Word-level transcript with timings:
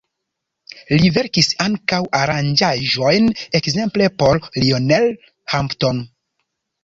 Li 1.01 1.09
verkis 1.17 1.49
ankaŭ 1.65 1.99
aranĝaĵojn 2.19 3.29
ekzemple 3.59 4.09
por 4.23 4.41
Lionel 4.65 5.07
Hampton. 5.55 6.01